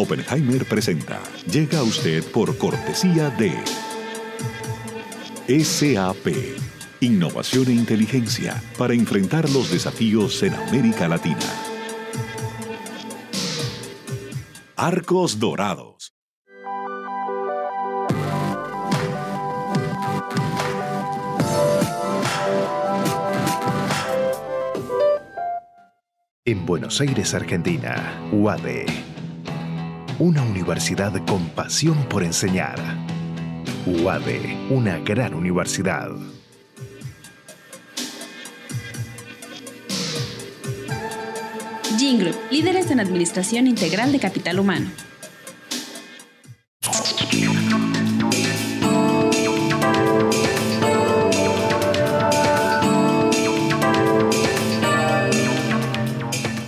[0.00, 1.20] Oppenheimer presenta.
[1.52, 3.52] Llega a usted por cortesía de
[5.62, 6.26] SAP.
[7.00, 11.36] Innovación e inteligencia para enfrentar los desafíos en América Latina.
[14.74, 16.14] Arcos Dorados.
[26.46, 29.09] En Buenos Aires, Argentina, UADE.
[30.20, 32.78] Una universidad con pasión por enseñar.
[33.86, 36.10] UADE, una gran universidad.
[42.18, 44.90] Group, líderes en administración integral de capital humano.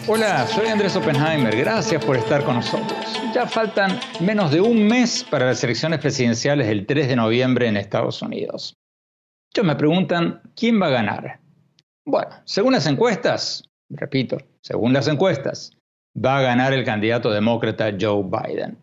[0.06, 1.54] Hola, soy Andrés Oppenheimer.
[1.54, 2.91] Gracias por estar con nosotros.
[3.34, 7.78] Ya faltan menos de un mes para las elecciones presidenciales del 3 de noviembre en
[7.78, 8.74] Estados Unidos.
[9.50, 11.40] Muchos me preguntan, ¿quién va a ganar?
[12.04, 15.70] Bueno, según las encuestas, repito, según las encuestas,
[16.14, 18.76] va a ganar el candidato demócrata Joe Biden.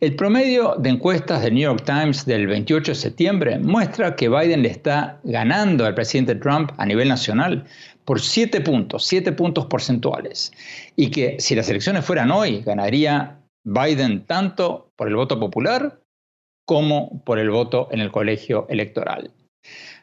[0.00, 4.62] El promedio de encuestas del New York Times del 28 de septiembre muestra que Biden
[4.62, 7.66] le está ganando al presidente Trump a nivel nacional
[8.06, 10.50] por 7 puntos, 7 puntos porcentuales.
[10.96, 16.00] Y que si las elecciones fueran hoy, ganaría Biden tanto por el voto popular
[16.66, 19.32] como por el voto en el colegio electoral.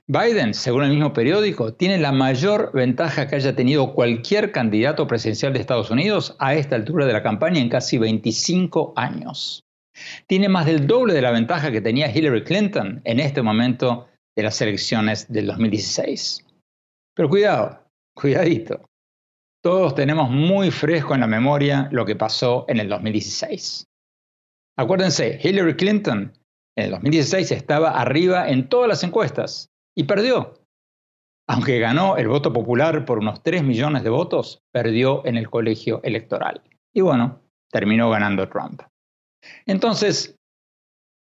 [0.08, 5.53] Biden, según el mismo periódico, tiene la mayor ventaja que haya tenido cualquier candidato presidencial
[5.53, 9.64] de Estados Unidos a esta altura de la campaña en casi 25 años.
[10.25, 14.44] Tiene más del doble de la ventaja que tenía Hillary Clinton en este momento de
[14.44, 16.46] las elecciones del 2016.
[17.16, 18.89] Pero cuidado, cuidadito.
[19.62, 23.86] Todos tenemos muy fresco en la memoria lo que pasó en el 2016.
[24.78, 26.31] Acuérdense, Hillary Clinton
[26.78, 30.53] en el 2016 estaba arriba en todas las encuestas y perdió.
[31.50, 36.00] Aunque ganó el voto popular por unos 3 millones de votos, perdió en el colegio
[36.03, 36.62] electoral.
[36.94, 38.84] Y bueno, terminó ganando Trump.
[39.66, 40.36] Entonces,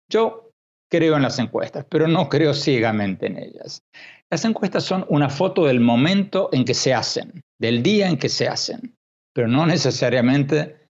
[0.08, 0.50] yo
[0.90, 3.82] creo en las encuestas, pero no creo ciegamente en ellas.
[4.30, 8.28] Las encuestas son una foto del momento en que se hacen, del día en que
[8.28, 8.96] se hacen,
[9.32, 10.88] pero no necesariamente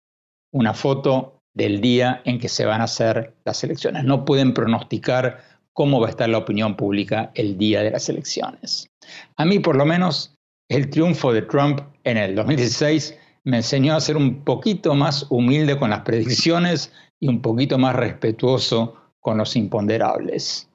[0.55, 4.05] una foto del día en que se van a hacer las elecciones.
[4.05, 5.45] No pueden pronosticar
[5.75, 8.89] cómo va a estar la opinión pública el día de las elecciones.
[9.37, 10.35] A mí, por lo menos,
[10.71, 15.79] el triunfo de Trump en el 2016 me enseñó a ser un poquito más humilde
[15.79, 16.91] con las predicciones
[17.21, 20.71] y un poquito más respetuoso con los imponderables.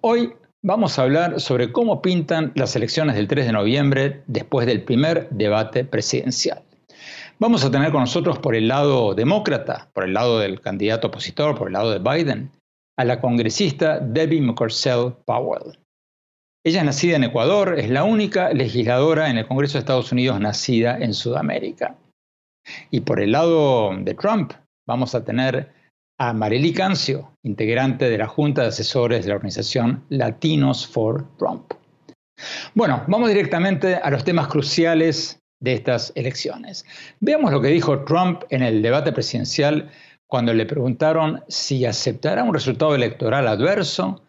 [0.00, 0.32] Hoy
[0.66, 5.30] vamos a hablar sobre cómo pintan las elecciones del 3 de noviembre después del primer
[5.30, 6.60] debate presidencial.
[7.38, 11.56] Vamos a tener con nosotros por el lado demócrata, por el lado del candidato opositor,
[11.56, 12.50] por el lado de Biden,
[12.98, 15.78] a la congresista Debbie McCorcell Powell.
[16.64, 20.40] Ella es nacida en Ecuador, es la única legisladora en el Congreso de Estados Unidos
[20.40, 21.96] nacida en Sudamérica.
[22.90, 24.52] Y por el lado de Trump,
[24.84, 25.75] vamos a tener
[26.18, 31.72] a Marely Cancio, integrante de la Junta de Asesores de la organización Latinos for Trump.
[32.74, 36.84] Bueno, vamos directamente a los temas cruciales de estas elecciones.
[37.20, 39.90] Veamos lo que dijo Trump en el debate presidencial
[40.26, 44.22] cuando le preguntaron si aceptará un resultado electoral adverso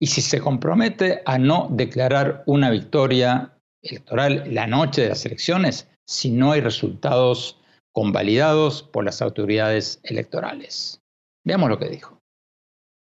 [0.00, 5.88] y si se compromete a no declarar una victoria electoral la noche de las elecciones
[6.06, 7.60] si no hay resultados
[7.92, 11.00] convalidados por las autoridades electorales.
[11.48, 12.20] Veamos lo que dijo.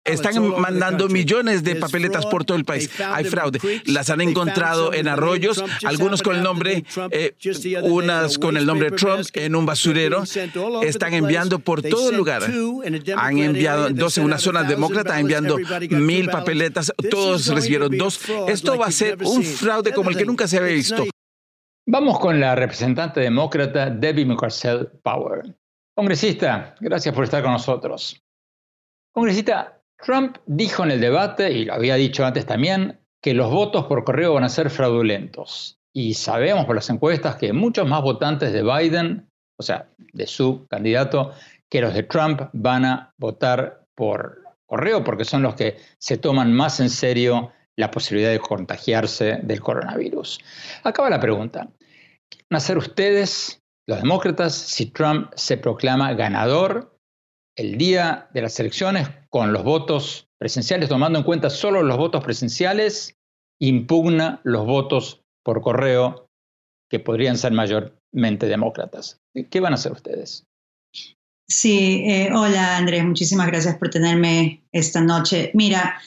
[0.03, 2.91] Están mandando millones de papeletas por todo el país.
[3.01, 3.59] Hay fraude.
[3.87, 7.35] Las han encontrado en arroyos, algunos con el nombre, eh,
[7.81, 10.21] unas con el nombre Trump en un basurero.
[10.83, 12.43] Están enviando por todo el lugar.
[13.17, 15.57] Han enviado dos en una zona demócrata, enviando
[15.89, 16.93] mil papeletas.
[17.09, 18.19] Todos recibieron dos.
[18.47, 21.03] Esto va a ser un fraude como el que nunca se había visto.
[21.87, 25.55] Vamos con la representante demócrata Debbie McCarcell Power.
[25.95, 28.21] Congresista, gracias por estar con nosotros.
[29.15, 33.85] Congresista, Trump dijo en el debate, y lo había dicho antes también, que los votos
[33.85, 35.79] por correo van a ser fraudulentos.
[35.93, 39.27] Y sabemos por las encuestas que muchos más votantes de Biden
[39.57, 41.31] o sea, de su candidato,
[41.69, 46.53] que los de Trump van a votar por correo porque son los que se toman
[46.53, 50.39] más en serio la posibilidad de contagiarse del coronavirus.
[50.83, 51.67] Acaba la pregunta.
[52.29, 56.94] ¿Qué van a hacer ustedes, los demócratas, si Trump se proclama ganador
[57.55, 62.23] el día de las elecciones con los votos presenciales, tomando en cuenta solo los votos
[62.23, 63.15] presenciales,
[63.59, 66.27] impugna los votos por correo
[66.89, 69.19] que podrían ser mayormente demócratas?
[69.49, 70.45] ¿Qué van a hacer ustedes?
[71.47, 75.51] Sí, eh, hola Andrés, muchísimas gracias por tenerme esta noche.
[75.53, 76.01] Mira,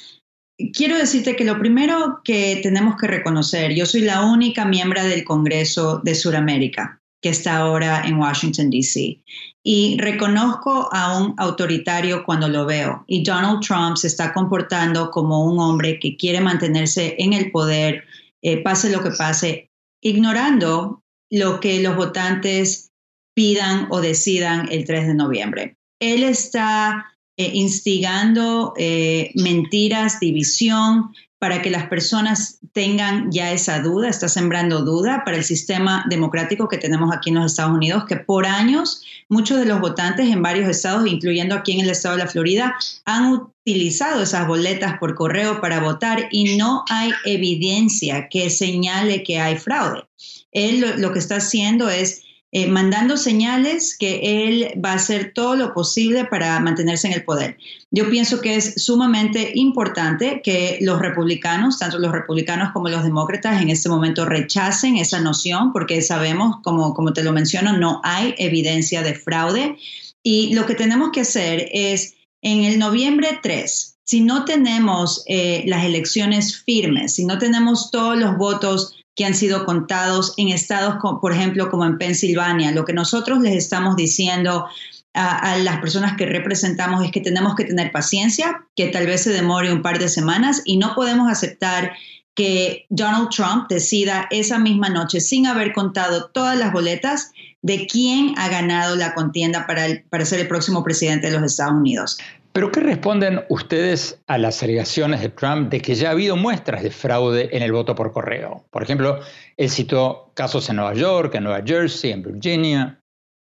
[0.72, 5.24] quiero decirte que lo primero que tenemos que reconocer, yo soy la única miembro del
[5.24, 9.20] Congreso de Sudamérica que está ahora en Washington, D.C.
[9.62, 13.04] Y reconozco a un autoritario cuando lo veo.
[13.06, 18.04] Y Donald Trump se está comportando como un hombre que quiere mantenerse en el poder,
[18.42, 19.70] eh, pase lo que pase,
[20.00, 22.90] ignorando lo que los votantes
[23.34, 25.76] pidan o decidan el 3 de noviembre.
[26.00, 27.06] Él está
[27.36, 34.82] eh, instigando eh, mentiras, división, para que las personas tengan ya esa duda, está sembrando
[34.82, 39.02] duda para el sistema democrático que tenemos aquí en los Estados Unidos, que por años
[39.28, 42.74] muchos de los votantes en varios estados, incluyendo aquí en el estado de la Florida,
[43.04, 49.38] han utilizado esas boletas por correo para votar y no hay evidencia que señale que
[49.38, 50.04] hay fraude.
[50.50, 55.54] Él lo que está haciendo es eh, mandando señales que él va a hacer todo
[55.54, 57.58] lo posible para mantenerse en el poder.
[57.90, 63.60] Yo pienso que es sumamente importante que los republicanos, tanto los republicanos como los demócratas,
[63.60, 68.34] en este momento rechacen esa noción, porque sabemos, como, como te lo menciono, no hay
[68.38, 69.76] evidencia de fraude.
[70.22, 75.64] Y lo que tenemos que hacer es, en el noviembre 3, si no tenemos eh,
[75.66, 80.94] las elecciones firmes, si no tenemos todos los votos que han sido contados en estados,
[81.20, 82.70] por ejemplo, como en Pensilvania.
[82.70, 84.66] Lo que nosotros les estamos diciendo
[85.12, 89.32] a, las personas que representamos es que tenemos que tener paciencia, que tal vez se
[89.32, 91.94] demore un par de semanas y no podemos aceptar
[92.36, 98.38] que Donald Trump decida esa misma noche, sin haber contado todas las boletas, de quién
[98.38, 102.18] ha ganado la contienda para, para ser el próximo presidente de los Estados Unidos.
[102.52, 106.82] ¿Pero qué responden ustedes a las alegaciones de Trump de que ya ha habido muestras
[106.82, 108.64] de fraude en el voto por correo?
[108.70, 109.20] Por ejemplo,
[109.56, 113.00] él citó casos en Nueva York, en Nueva Jersey, en Virginia.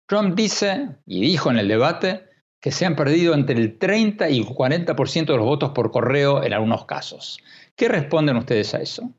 [0.08, 2.24] Trump dice, y dijo en el debate,
[2.60, 6.42] que se han perdido entre el 30 y el 40% de los votos por correo
[6.42, 7.38] en algunos casos.
[7.76, 9.12] ¿Qué responden ustedes a eso?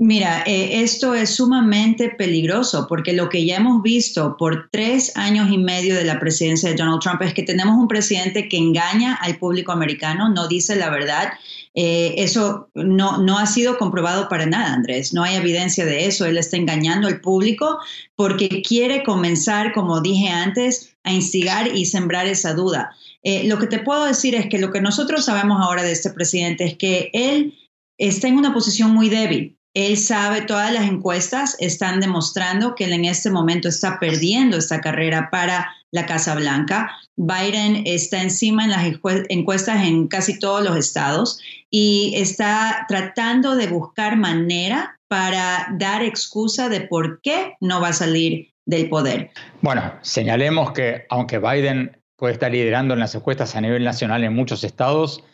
[0.00, 5.50] Mira, eh, esto es sumamente peligroso porque lo que ya hemos visto por tres años
[5.50, 9.16] y medio de la presidencia de Donald Trump es que tenemos un presidente que engaña
[9.16, 11.32] al público americano, no dice la verdad.
[11.74, 15.12] Eh, eso no, no ha sido comprobado para nada, Andrés.
[15.12, 16.26] No hay evidencia de eso.
[16.26, 17.80] Él está engañando al público
[18.14, 22.94] porque quiere comenzar, como dije antes, a instigar y sembrar esa duda.
[23.24, 26.10] Eh, lo que te puedo decir es que lo que nosotros sabemos ahora de este
[26.10, 27.58] presidente es que él
[27.98, 32.92] está en una posición muy débil él sabe, todas las encuestas están demostrando que él
[32.92, 36.90] en este momento está perdiendo esta carrera para la Casa Blanca.
[37.16, 38.84] Biden está encima en las
[39.28, 46.68] encuestas en casi todos los estados y está tratando de buscar manera para dar excusa
[46.68, 49.30] de por qué no va a salir del poder.
[49.62, 54.34] Bueno, señalemos que aunque Biden puede estar liderando en las encuestas a nivel nacional en
[54.34, 55.24] muchos estados,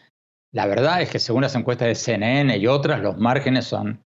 [0.53, 4.05] la verdad es que según las encuestas de CNN y otras, los márgenes son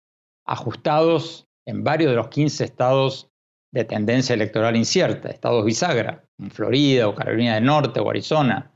[0.47, 3.31] ajustados en varios de los 15 estados
[3.73, 8.73] de tendencia electoral incierta, estados bisagra, en Florida o Carolina del Norte o Arizona,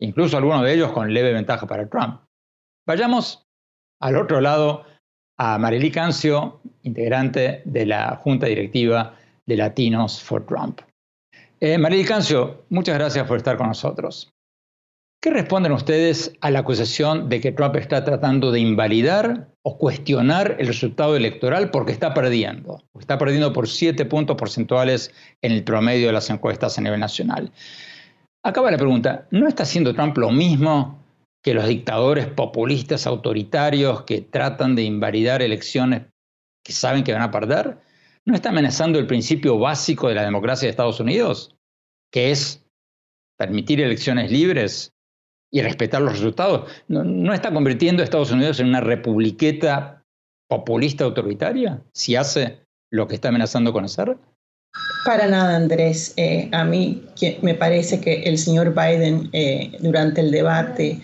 [0.00, 2.20] incluso algunos de ellos con leve ventaja para Trump.
[2.86, 3.46] Vayamos
[4.00, 4.84] al otro lado
[5.38, 10.80] a Marily Cancio, integrante de la Junta Directiva de Latinos for Trump.
[11.60, 14.33] Eh, Marily Cancio, muchas gracias por estar con nosotros.
[15.24, 20.56] ¿Qué responden ustedes a la acusación de que Trump está tratando de invalidar o cuestionar
[20.58, 22.84] el resultado electoral porque está perdiendo?
[23.00, 27.50] Está perdiendo por siete puntos porcentuales en el promedio de las encuestas a nivel nacional.
[28.42, 31.02] Acaba la pregunta, ¿no está haciendo Trump lo mismo
[31.42, 36.02] que los dictadores populistas autoritarios que tratan de invalidar elecciones
[36.62, 37.78] que saben que van a perder?
[38.26, 41.56] ¿No está amenazando el principio básico de la democracia de Estados Unidos,
[42.12, 42.62] que es
[43.38, 44.93] permitir elecciones libres
[45.54, 46.68] y respetar los resultados.
[46.88, 50.02] ¿No, está convirtiendo a Estados Unidos en una republiqueta
[50.48, 54.16] populista autoritaria si hace lo que está amenazando con hacer?
[55.06, 56.12] Para nada, Andrés.
[56.16, 57.04] Eh, a mí
[57.42, 60.98] me parece que el señor Biden eh, durante el debate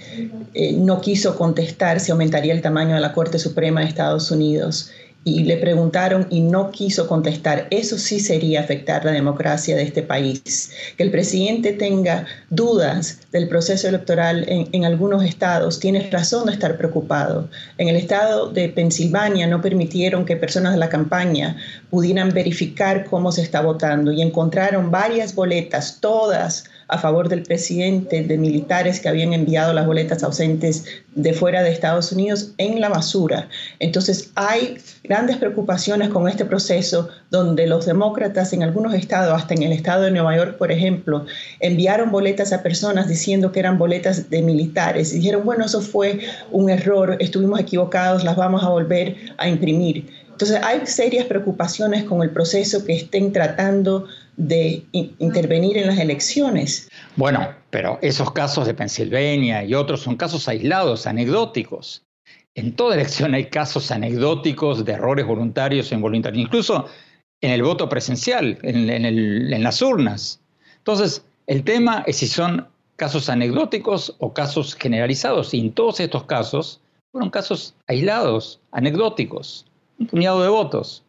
[0.54, 4.90] eh, no quiso contestar si aumentaría el tamaño de la Corte Suprema de Estados Unidos
[5.22, 7.66] y le preguntaron y no quiso contestar.
[7.70, 10.72] Eso sí sería afectar la democracia de este país.
[10.96, 16.52] Que el presidente tenga dudas del proceso electoral en, en, algunos estados, tiene razón de
[16.52, 17.48] estar preocupado.
[17.76, 21.56] En el estado de Pensilvania no permitieron que personas de la campaña
[21.90, 28.22] pudieran verificar cómo se está votando y encontraron varias boletas, todas a favor del presidente,
[28.22, 32.88] de militares que habían enviado las boletas ausentes de fuera de Estados Unidos en la
[32.88, 33.48] basura.
[33.78, 39.62] Entonces hay grandes preocupaciones con este proceso donde los demócratas en algunos estados, hasta en
[39.62, 41.26] el estado de Nueva York, por ejemplo,
[41.60, 46.20] enviaron boletas a personas diciendo que eran boletas de militares y dijeron, bueno, eso fue
[46.50, 50.08] un error, estuvimos equivocados, las vamos a volver a imprimir.
[50.40, 54.06] Entonces hay serias preocupaciones con el proceso que estén tratando
[54.40, 56.88] de intervenir en las elecciones.
[57.16, 62.02] Bueno, pero esos casos de Pensilvania y otros son casos aislados, anecdóticos.
[62.54, 66.86] En toda elección hay casos anecdóticos de errores voluntarios e involuntarios, incluso
[67.42, 70.40] en el voto presencial, en, en las urnas.
[70.78, 72.66] Entonces, el tema es si son
[72.96, 75.52] casos anecdóticos o casos generalizados.
[75.52, 76.80] Y en todos estos casos
[77.12, 79.66] fueron casos aislados, anecdóticos,
[79.98, 81.02] un puñado de votos.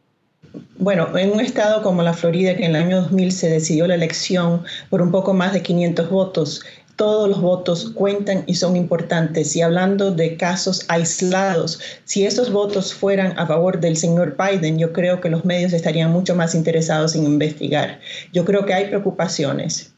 [0.78, 3.96] Bueno, en un estado como la Florida, que en el año 2000 se decidió la
[3.96, 6.64] elección por un poco más de 500 votos,
[6.96, 9.56] todos los votos cuentan y son importantes.
[9.56, 14.94] Y hablando de casos aislados, si esos votos fueran a favor del señor Biden, yo
[14.94, 18.00] creo que los medios estarían mucho más interesados en investigar.
[18.34, 19.94] Yo creo que hay preocupaciones.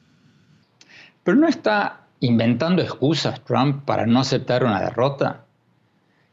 [1.24, 5.44] Pero no está inventando excusas Trump para no aceptar una derrota.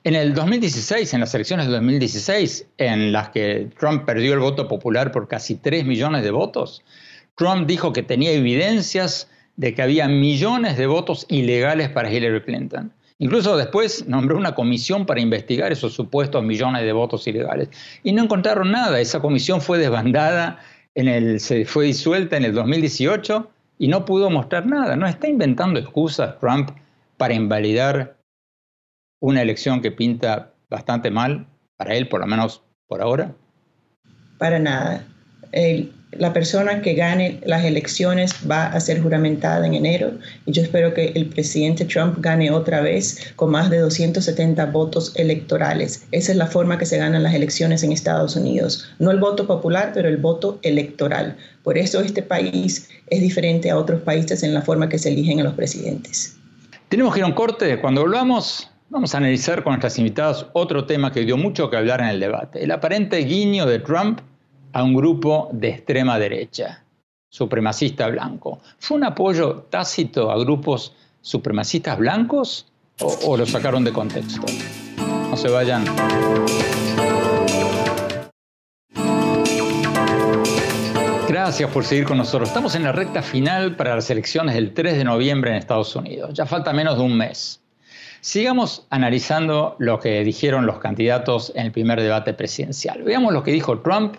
[0.03, 4.67] En el 2016, en las elecciones de 2016, en las que Trump perdió el voto
[4.67, 6.83] popular por casi 3 millones de votos,
[7.37, 12.91] Trump dijo que tenía evidencias de que había millones de votos ilegales para Hillary Clinton.
[13.19, 17.69] Incluso después nombró una comisión para investigar esos supuestos millones de votos ilegales.
[18.03, 18.99] Y no encontraron nada.
[19.01, 20.61] Esa comisión fue desbandada,
[20.95, 24.97] en el, se fue disuelta en el 2018 y no pudo mostrar nada.
[24.97, 26.71] No está inventando excusas Trump
[27.19, 28.17] para invalidar
[29.21, 31.47] una elección que pinta bastante mal
[31.77, 33.33] para él, por lo menos por ahora?
[34.39, 35.05] Para nada.
[36.13, 40.13] la persona que gane las elecciones va a ser juramentada en enero
[40.45, 45.13] y yo espero que el presidente Trump gane otra vez con más de 270 votos
[45.17, 46.07] electorales.
[46.11, 48.91] Esa es la forma que se ganan las elecciones en Estados Unidos.
[48.99, 51.37] No el voto popular, pero el voto electoral.
[51.63, 55.41] Por eso este país es diferente a otros países en la forma que se eligen
[55.41, 56.37] a los presidentes.
[56.89, 57.81] Tenemos que ir a un corte.
[57.81, 62.01] Cuando volvamos, Vamos a analizar con nuestras invitadas otro tema que dio mucho que hablar
[62.01, 64.21] en el debate, el aparente guiño de Trump
[64.73, 66.83] a un grupo de extrema derecha,
[67.29, 68.59] supremacista blanco.
[68.81, 72.67] ¿Fue un apoyo tácito a grupos supremacistas blancos
[73.01, 74.45] o, o lo sacaron de contexto?
[75.31, 75.85] No se vayan.
[81.29, 82.49] Gracias por seguir con nosotros.
[82.49, 86.33] Estamos en la recta final para las elecciones del 3 de noviembre en Estados Unidos.
[86.35, 87.60] Ya falta menos de un mes.
[88.23, 93.03] Sigamos analizando lo que dijeron los candidatos en el primer debate presidencial.
[93.03, 94.17] Veamos lo que dijo Trump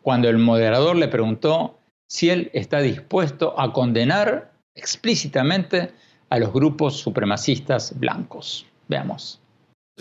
[0.00, 5.92] cuando el moderador le preguntó si él está dispuesto a condenar explícitamente
[6.30, 8.64] a los grupos supremacistas blancos.
[8.88, 9.41] Veamos.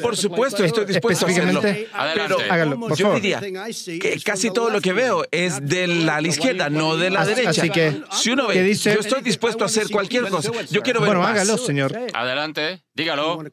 [0.02, 1.62] Por supuesto, estoy dispuesto a hacerlo.
[1.62, 6.70] Pero Hágalo, por yo diría que casi todo lo que veo es de la izquierda,
[6.70, 7.50] no de la derecha.
[7.50, 10.52] Así que, si uno ve, yo estoy dispuesto a hacer cualquier cosa.
[10.70, 11.32] Yo quiero ver bueno, más.
[11.32, 11.98] hágalo, señor.
[12.14, 13.44] Adelante, dígalo.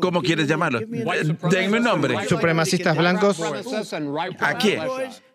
[0.00, 0.80] ¿Cómo quieres llamarlo?
[1.50, 2.28] Denme un nombre.
[2.28, 3.40] Supremacistas blancos.
[4.40, 4.82] ¿A quién?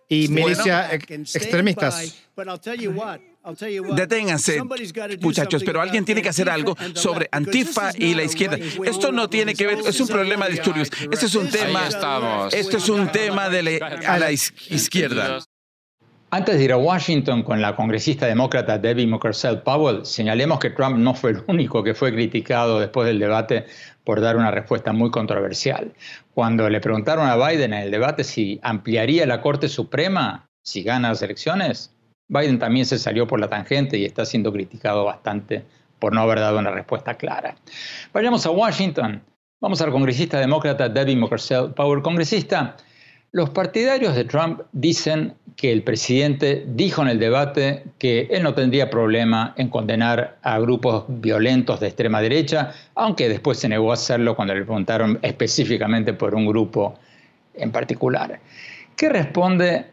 [0.10, 2.16] Y milicias extremistas.
[3.96, 4.62] Deténganse,
[5.22, 8.58] muchachos, pero alguien tiene que hacer algo sobre Antifa y la izquierda.
[8.86, 10.89] Esto no tiene que ver, es un problema de disturbios.
[11.12, 11.88] Este es un tema,
[12.51, 15.39] esto es un tema de la, a la izquierda.
[16.30, 20.98] Antes de ir a Washington con la congresista demócrata Debbie Mukersel Powell, señalemos que Trump
[20.98, 23.66] no fue el único que fue criticado después del debate
[24.04, 25.94] por dar una respuesta muy controversial.
[26.34, 31.10] Cuando le preguntaron a Biden en el debate si ampliaría la Corte Suprema si gana
[31.10, 31.96] las elecciones,
[32.27, 35.63] Biden también se salió por la tangente y está siendo criticado bastante
[36.00, 37.55] por no haber dado una respuesta clara.
[38.13, 39.22] Vayamos a Washington.
[39.60, 42.01] Vamos al congresista demócrata Debbie Mukersel Power.
[42.01, 42.77] Congresista,
[43.31, 48.53] los partidarios de Trump dicen que el presidente dijo en el debate que él no
[48.53, 53.96] tendría problema en condenar a grupos violentos de extrema derecha, aunque después se negó a
[53.96, 57.00] hacerlo cuando le preguntaron específicamente por un grupo
[57.55, 58.39] en particular.
[58.96, 59.88] ¿Qué responde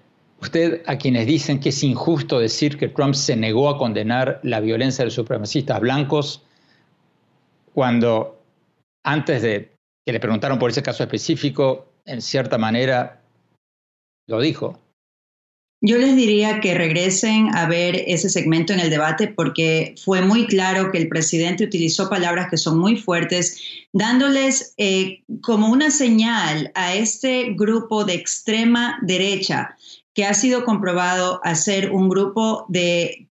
[0.44, 4.60] usted a quienes dicen que es injusto decir que Trump se negó a condenar la
[4.60, 6.42] violencia de los supremacistas blancos
[7.72, 8.40] cuando
[9.04, 9.72] antes de
[10.06, 13.22] que le preguntaron por ese caso específico, en cierta manera
[14.28, 14.78] lo dijo.
[15.80, 20.46] Yo les diría que regresen a ver ese segmento en el debate porque fue muy
[20.46, 23.60] claro que el presidente utilizó palabras que son muy fuertes,
[23.92, 29.76] dándoles eh, como una señal a este grupo de extrema derecha
[30.14, 33.28] que ha sido comprobado a ser un grupo de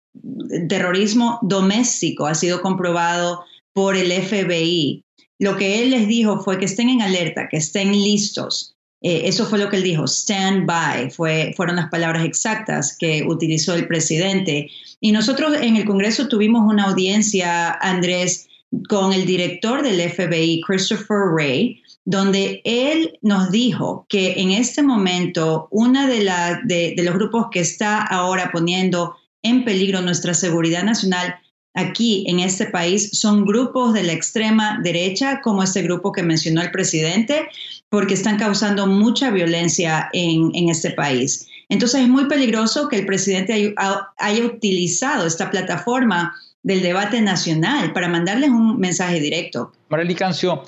[0.69, 5.05] terrorismo doméstico, ha sido comprobado por el FBI.
[5.39, 8.73] Lo que él les dijo fue que estén en alerta, que estén listos,
[9.03, 13.25] eh, eso fue lo que él dijo, stand by, fue, fueron las palabras exactas que
[13.27, 14.71] utilizó el presidente.
[15.01, 18.47] Y nosotros en el Congreso tuvimos una audiencia, Andrés,
[18.89, 25.69] con el director del FBI, Christopher Wray, donde él nos dijo que en este momento
[25.71, 26.25] uno de,
[26.65, 31.37] de, los grupos que está ahora poniendo en peligro nuestra seguridad nacional
[31.75, 36.61] aquí en este país son grupos de la extrema derecha, como este grupo que mencionó
[36.61, 37.49] el presidente,
[37.89, 41.47] porque están causando mucha violencia en, este país.
[41.69, 48.09] Entonces es muy peligroso que el presidente haya, utilizado esta plataforma del debate nacional para
[48.09, 49.73] mandarles un mensaje directo.
[49.89, 50.63] Marely Cancio,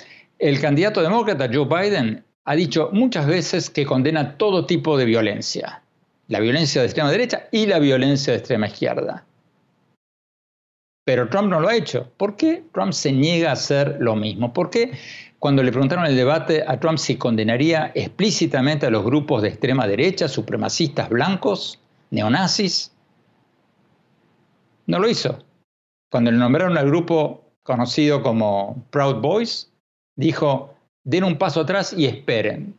[0.44, 5.82] el candidato demócrata Joe Biden ha dicho muchas veces que condena todo tipo de violencia,
[6.28, 9.24] la violencia de extrema derecha y la violencia de extrema izquierda.
[11.06, 12.12] Pero Trump no lo ha hecho.
[12.18, 14.52] ¿Por qué Trump se niega a hacer lo mismo?
[14.52, 14.92] ¿Por qué
[15.38, 19.48] cuando le preguntaron en el debate a Trump si condenaría explícitamente a los grupos de
[19.48, 22.92] extrema derecha, supremacistas blancos, neonazis,
[24.86, 25.38] no lo hizo.
[26.10, 29.73] Cuando le nombraron al grupo conocido como Proud Boys,
[30.16, 32.78] dijo, den un paso atrás y esperen.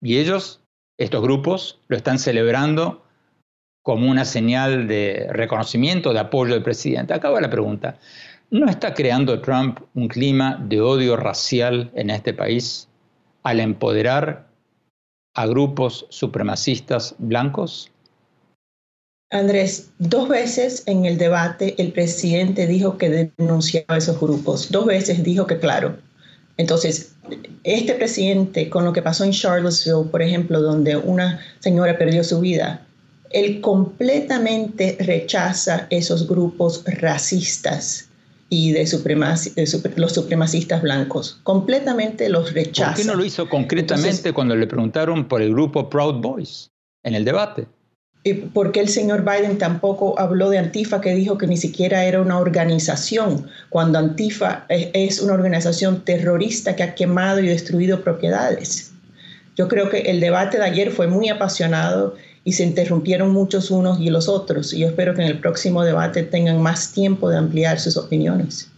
[0.00, 0.62] Y ellos,
[0.98, 3.04] estos grupos, lo están celebrando
[3.82, 7.14] como una señal de reconocimiento, de apoyo del presidente.
[7.14, 7.98] Acaba la pregunta.
[8.50, 12.88] ¿No está creando Trump un clima de odio racial en este país
[13.42, 14.48] al empoderar
[15.34, 17.90] a grupos supremacistas blancos?
[19.30, 24.70] Andrés, dos veces en el debate el presidente dijo que denunciaba esos grupos.
[24.70, 25.96] Dos veces dijo que claro.
[26.56, 27.12] Entonces,
[27.62, 32.40] este presidente, con lo que pasó en Charlottesville, por ejemplo, donde una señora perdió su
[32.40, 32.86] vida,
[33.30, 38.08] él completamente rechaza esos grupos racistas
[38.48, 38.88] y de,
[39.96, 41.38] los supremacistas blancos.
[41.42, 42.92] Completamente los rechaza.
[42.92, 46.70] ¿Por qué no lo hizo concretamente cuando le preguntaron por el grupo Proud Boys
[47.02, 47.66] en el debate?
[48.28, 52.04] ¿Y por qué el señor Biden tampoco habló de Antifa, que dijo que ni siquiera
[52.04, 58.92] era una organización, cuando Antifa es una organización terrorista que ha quemado y destruido propiedades?
[59.56, 63.98] Yo creo que el debate de ayer fue muy apasionado y se interrumpieron muchos unos
[63.98, 64.74] y los otros.
[64.74, 68.70] Y yo espero que en el próximo debate tengan más tiempo de ampliar sus opiniones.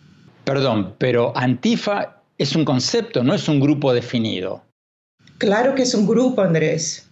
[0.45, 4.63] Perdón, pero Antifa es un concepto, no es un grupo definido.
[5.39, 7.10] Claro que es un grupo, Andrés.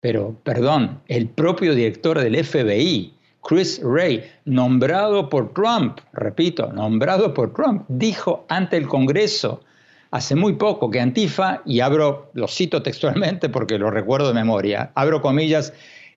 [0.00, 7.52] Pero, perdón, el propio director del FBI, Chris Wray, nombrado por Trump, repito, nombrado por
[7.54, 9.60] Trump, dijo ante el Congreso
[10.10, 14.90] hace muy poco que Antifa, y abro, lo cito textualmente porque lo recuerdo de memoria,
[14.94, 15.72] abro comillas,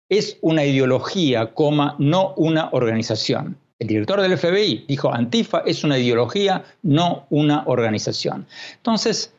[0.10, 3.58] es una ideología, coma, no una organización.
[3.78, 8.46] El director del FBI dijo, Antifa es una ideología, no una organización.
[8.78, 9.34] Entonces,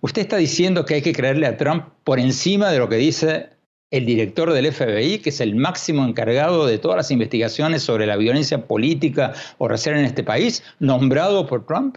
[0.00, 3.50] usted está diciendo que hay que creerle a Trump por encima de lo que dice
[3.90, 8.16] el director del FBI, que es el máximo encargado de todas las investigaciones sobre la
[8.16, 11.96] violencia política o racial en este país, nombrado por Trump?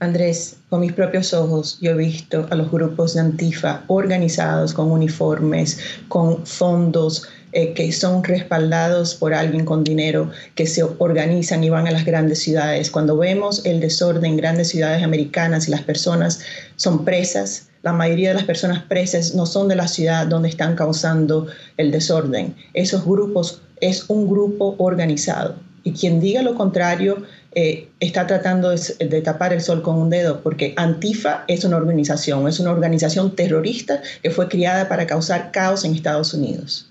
[0.00, 4.90] Andrés, con mis propios ojos yo he visto a los grupos de Antifa organizados con
[4.90, 11.70] uniformes, con fondos eh, que son respaldados por alguien con dinero, que se organizan y
[11.70, 12.90] van a las grandes ciudades.
[12.90, 16.40] Cuando vemos el desorden en grandes ciudades americanas y las personas
[16.76, 20.76] son presas, la mayoría de las personas presas no son de la ciudad donde están
[20.76, 22.54] causando el desorden.
[22.74, 25.56] Esos grupos es un grupo organizado.
[25.84, 30.40] Y quien diga lo contrario eh, está tratando de, tapar el sol con un dedo,
[30.42, 35.84] porque Antifa es una organización, es una organización terrorista que fue criada para causar caos
[35.84, 36.88] en Estados Unidos.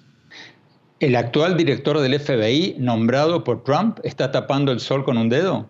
[0.99, 5.67] ¿El actual director del FBI, nombrado por Trump, está tapando el sol con un dedo?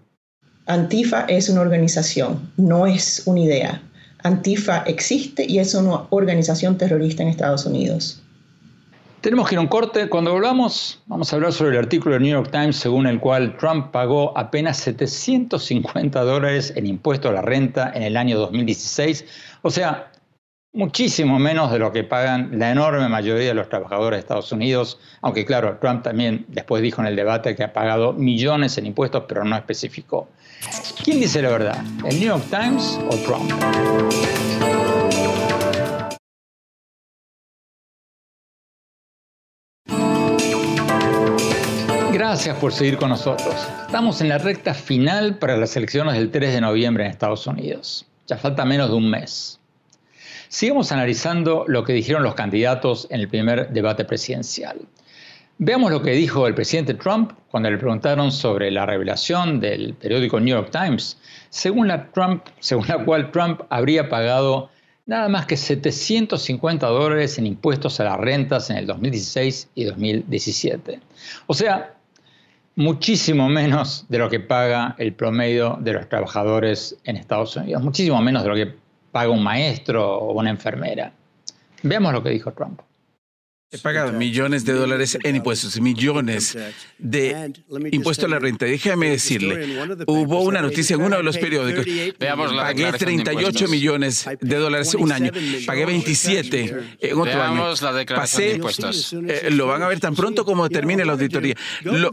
[0.65, 3.81] Antifa es una organización, no es una idea.
[4.23, 8.21] Antifa existe y es una organización terrorista en Estados Unidos.
[9.21, 10.09] Tenemos que ir a un corte.
[10.09, 13.55] Cuando volvamos, vamos a hablar sobre el artículo del New York Times según el cual
[13.57, 19.25] Trump pagó apenas 750 dólares en impuesto a la renta en el año 2016.
[19.61, 20.11] O sea,
[20.73, 24.99] muchísimo menos de lo que pagan la enorme mayoría de los trabajadores de Estados Unidos.
[25.21, 29.25] Aunque claro, Trump también después dijo en el debate que ha pagado millones en impuestos,
[29.27, 30.29] pero no especificó.
[31.03, 31.83] ¿Quién dice la verdad?
[32.05, 33.51] ¿El New York Times o Trump?
[42.13, 43.55] Gracias por seguir con nosotros.
[43.85, 48.05] Estamos en la recta final para las elecciones del 3 de noviembre en Estados Unidos.
[48.27, 49.59] Ya falta menos de un mes.
[50.47, 54.79] Sigamos analizando lo que dijeron los candidatos en el primer debate presidencial.
[55.57, 60.39] Veamos lo que dijo el presidente Trump cuando le preguntaron sobre la revelación del periódico
[60.39, 62.07] New York Times, según la,
[63.05, 64.69] cual Trump habría pagado
[65.05, 70.99] nada más que 750 dólares en impuestos a las rentas en el 2016 y 2017.
[71.47, 71.93] O sea,
[72.75, 78.19] muchísimo menos de lo que paga el promedio de los trabajadores en Estados Unidos, muchísimo
[78.21, 78.73] menos de lo que
[79.11, 81.11] paga un maestro o una enfermera.
[81.83, 82.81] Veamos lo que dijo Trump.
[83.73, 86.57] He pagado millones de dólares en impuestos, millones
[86.97, 87.53] de
[87.91, 88.65] impuestos a la renta.
[88.65, 91.85] Déjame decirle, hubo una noticia en uno de los periódicos.
[92.19, 95.31] Veamos la Pagué 38 millones de dólares un año.
[95.65, 96.59] Pagué 27
[96.99, 98.05] en otro Veamos año.
[98.07, 99.13] la Pasé, de impuestos.
[99.13, 101.55] eh, lo van a ver tan pronto como termine la auditoría.
[101.83, 102.11] Lo-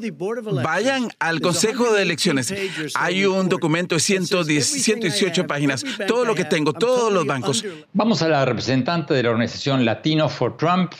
[0.63, 2.55] vayan al Consejo de Elecciones.
[2.95, 5.85] Hay un documento de 110, 118 páginas.
[6.07, 7.65] Todo lo que tengo, todos los bancos.
[7.93, 10.93] Vamos a la representante de la organización Latino for Trump,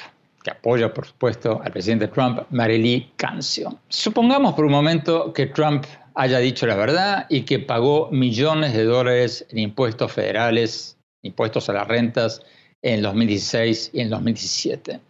[0.49, 3.79] apoya, por supuesto, al presidente Trump, Marily Cancio.
[3.89, 5.85] Supongamos por un momento que Trump
[6.15, 11.73] haya dicho la verdad y que pagó millones de dólares en impuestos federales, impuestos a
[11.73, 12.43] las rentas,
[12.83, 15.01] en 2016 y en 2017.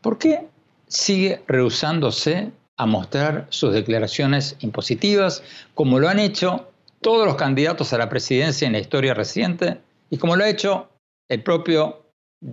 [0.00, 0.46] ¿Por qué
[0.88, 5.42] sigue rehusándose a mostrar sus declaraciones impositivas,
[5.74, 6.68] como lo han hecho
[7.00, 9.78] todos los candidatos a la presidencia en la historia reciente
[10.10, 10.88] y como lo ha hecho
[11.28, 12.01] el propio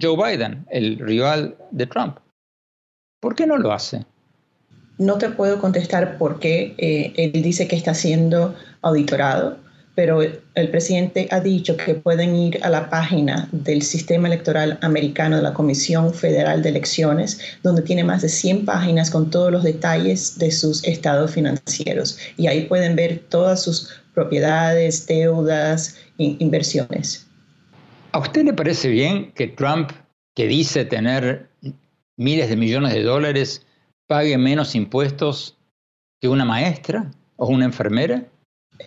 [0.02, 2.17] Joe Biden, el rival de Trump?
[3.21, 4.06] ¿Por qué no lo hace?
[4.97, 9.58] No te puedo contestar por qué eh, él dice que está siendo auditorado,
[9.95, 15.38] pero el presidente ha dicho que pueden ir a la página del sistema electoral americano
[15.38, 19.63] de la Comisión Federal de Elecciones, donde tiene más de 100 páginas con todos los
[19.63, 22.17] detalles de sus estados financieros.
[22.38, 27.25] Y ahí pueden ver todas sus propiedades, deudas, in- inversiones.
[28.12, 29.91] ¿A usted le parece bien que Trump,
[30.36, 31.50] que dice tener
[32.17, 33.65] miles de millones de dólares,
[34.08, 35.58] pague menos impuestos
[36.19, 38.26] que una maestra o una enfermera?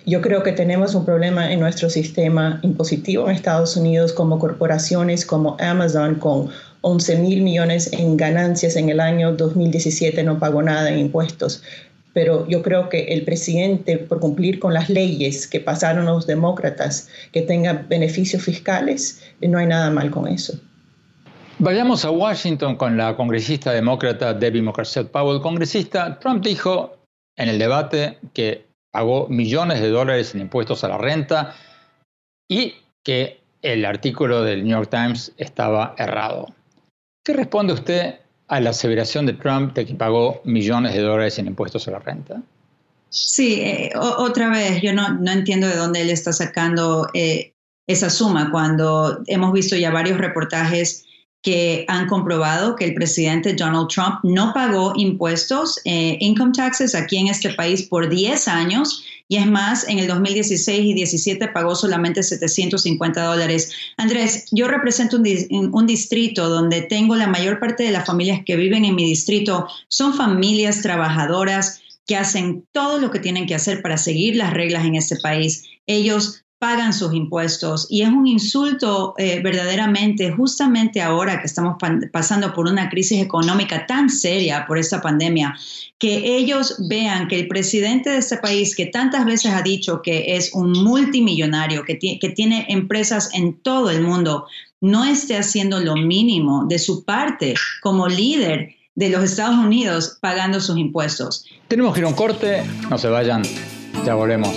[0.07, 5.25] Yo creo que tenemos un problema en nuestro sistema impositivo en Estados Unidos como corporaciones
[5.25, 10.91] como Amazon con 11 mil millones en ganancias en el año 2017 no pagó nada
[10.91, 11.63] en impuestos.
[12.13, 17.09] Pero yo creo que el presidente, por cumplir con las leyes que pasaron los demócratas,
[17.33, 20.59] que tenga beneficios fiscales, no hay nada mal con eso.
[21.59, 25.41] Vayamos a Washington con la congresista demócrata Debbie Mocasset Powell.
[25.41, 26.97] Congresista, Trump dijo
[27.37, 31.55] en el debate que pagó millones de dólares en impuestos a la renta
[32.49, 36.49] y que el artículo del New York Times estaba errado.
[37.25, 38.22] ¿Qué responde usted
[38.53, 42.01] a la aseveración de Trump de que pagó millones de dólares en impuestos a la
[42.01, 42.43] renta?
[43.09, 47.55] Sí, eh, otra vez, yo no, no entiendo de dónde él está sacando eh,
[47.87, 51.07] esa suma cuando hemos visto ya varios reportajes
[51.43, 57.19] que han comprobado que el presidente Donald Trump no pagó impuestos, eh, income taxes aquí
[57.19, 61.75] en este país por 10 años y es más, en el 2016 y 17 pagó
[61.75, 63.71] solamente 750 dólares.
[63.97, 68.85] Andrés, yo represento un distrito donde tengo la mayor parte de las familias que viven
[68.85, 73.97] en mi distrito, son familias trabajadoras que hacen todo lo que tienen que hacer para
[73.97, 75.65] seguir las reglas en este país.
[75.87, 81.75] Ellos pagan sus impuestos y es un insulto eh, verdaderamente, justamente ahora que estamos
[82.13, 85.57] pasando por una crisis económica tan seria por esta pandemia,
[85.99, 90.37] que ellos vean que el presidente de este país, que tantas veces ha dicho que
[90.37, 94.47] es un multimillonario, que, que tiene empresas en todo el mundo,
[94.81, 100.61] no esté haciendo lo mínimo de su parte como líder de los Estados Unidos pagando
[100.61, 101.45] sus impuestos.
[101.67, 103.43] Tenemos que ir a un corte, no se vayan,
[104.07, 104.57] ya volvemos.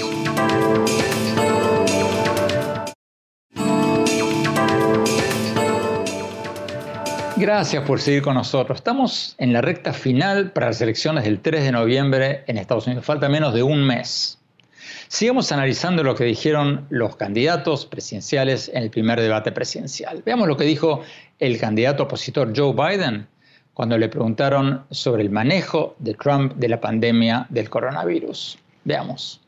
[7.37, 8.77] Gracias por seguir con nosotros.
[8.77, 13.03] Estamos en la recta final para las elecciones del 3 de noviembre en Estados Unidos.
[13.03, 14.39] Falta menos de un mes.
[15.09, 20.23] Sigamos analizando lo que dijeron los candidatos presidenciales en el primer debate presidencial.
[20.25, 21.01] Veamos lo que dijo
[21.37, 23.27] el candidato opositor Joe Biden
[23.73, 28.57] cuando le preguntaron sobre el manejo de Trump de la pandemia del coronavirus.
[28.85, 29.44] Veamos.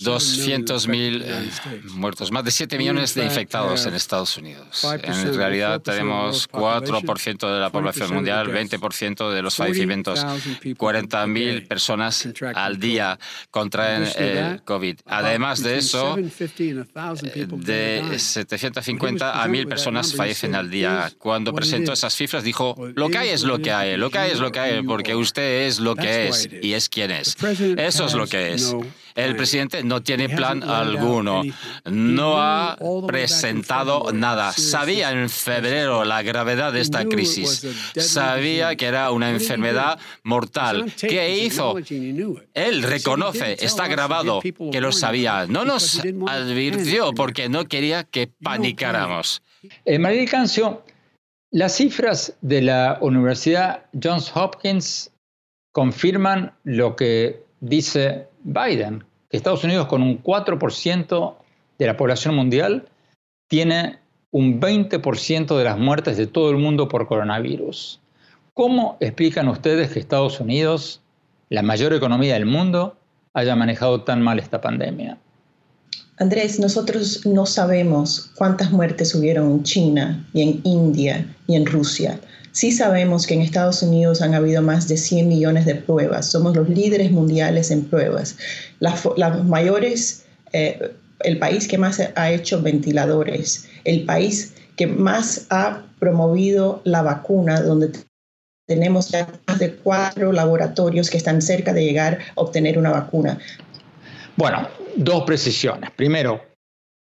[0.00, 1.50] 200.000 eh,
[1.94, 4.86] muertos, más de 7 millones de infectados en Estados Unidos.
[5.02, 12.78] En realidad tenemos 4% de la población mundial, 20% de los fallecimientos, 40.000 personas al
[12.78, 13.18] día
[13.50, 15.00] contraen el COVID.
[15.06, 21.10] Además de eso, de 750 a 1.000 personas fallecen al día.
[21.18, 24.30] Cuando presentó esas cifras dijo, lo que hay es lo que hay, lo que hay
[24.30, 27.36] es lo que hay, porque usted es lo que es y es quien es.
[27.76, 28.76] Eso es lo que es.
[29.14, 31.42] El presidente no tiene plan alguno,
[31.84, 34.52] no ha presentado nada.
[34.52, 37.66] Sabía en febrero la gravedad de esta crisis,
[37.96, 40.92] sabía que era una enfermedad mortal.
[40.98, 41.76] ¿Qué hizo?
[42.54, 45.46] Él reconoce, está grabado, que lo sabía.
[45.46, 49.42] No nos advirtió porque no quería que panicáramos.
[49.84, 50.84] Eh, María Cancio,
[51.50, 55.10] las cifras de la Universidad Johns Hopkins
[55.72, 61.34] confirman lo que dice Biden, que Estados Unidos con un 4%
[61.78, 62.88] de la población mundial
[63.46, 63.98] tiene
[64.30, 68.00] un 20% de las muertes de todo el mundo por coronavirus.
[68.54, 71.02] ¿Cómo explican ustedes que Estados Unidos,
[71.50, 72.96] la mayor economía del mundo,
[73.34, 75.18] haya manejado tan mal esta pandemia?
[76.16, 82.18] Andrés, nosotros no sabemos cuántas muertes hubieron en China y en India y en Rusia.
[82.58, 86.26] Sí sabemos que en Estados Unidos han habido más de 100 millones de pruebas.
[86.26, 88.36] Somos los líderes mundiales en pruebas.
[88.80, 89.06] Las,
[89.44, 96.80] mayores, eh, el país que más ha hecho ventiladores, el país que más ha promovido
[96.82, 97.92] la vacuna, donde
[98.66, 103.38] tenemos ya más de cuatro laboratorios que están cerca de llegar a obtener una vacuna.
[104.34, 104.66] Bueno,
[104.96, 105.92] dos precisiones.
[105.92, 106.42] Primero,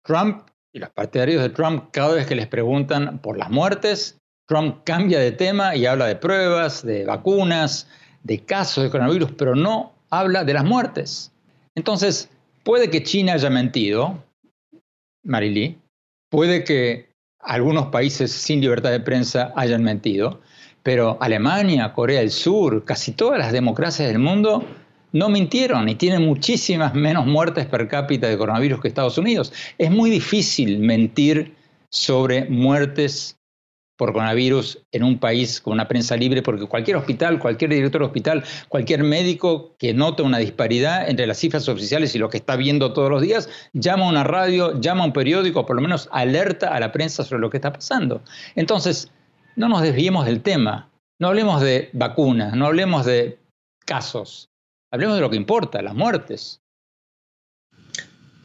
[0.05, 4.20] Trump y los partidarios de Trump, cada vez que les preguntan por las muertes,
[4.51, 7.87] Trump cambia de tema y habla de pruebas, de vacunas,
[8.25, 11.31] de casos de coronavirus, pero no habla de las muertes.
[11.77, 12.29] Entonces,
[12.65, 14.25] puede que China haya mentido,
[15.23, 15.79] Marily,
[16.31, 20.41] puede que algunos países sin libertad de prensa hayan mentido,
[20.83, 24.65] pero Alemania, Corea del Sur, casi todas las democracias del mundo
[25.13, 29.53] no mintieron y tienen muchísimas menos muertes per cápita de coronavirus que Estados Unidos.
[29.79, 31.55] Es muy difícil mentir
[31.89, 33.40] sobre muertes
[34.01, 38.07] por coronavirus en un país con una prensa libre, porque cualquier hospital, cualquier director de
[38.07, 42.57] hospital, cualquier médico que note una disparidad entre las cifras oficiales y lo que está
[42.57, 46.09] viendo todos los días, llama a una radio, llama a un periódico, por lo menos
[46.13, 48.23] alerta a la prensa sobre lo que está pasando.
[48.55, 49.13] Entonces,
[49.57, 53.39] no nos desviemos del tema, no hablemos de vacunas, no hablemos de
[53.85, 54.49] casos,
[54.91, 56.60] hablemos de lo que importa, las muertes.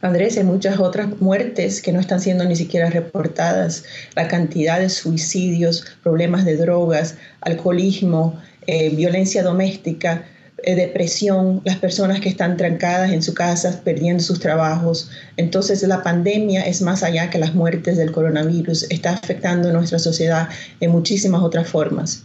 [0.06, 3.84] Andrés, hay muchas otras muertes que no están siendo ni siquiera reportadas.
[4.14, 10.24] La cantidad de suicidios, problemas de drogas, alcoholismo, eh, violencia doméstica,
[10.62, 15.10] eh, depresión, las personas que están trancadas en sus casas, perdiendo sus trabajos.
[15.36, 20.48] Entonces la pandemia es más allá que las muertes del coronavirus, está afectando nuestra sociedad
[20.80, 22.24] en muchísimas otras formas.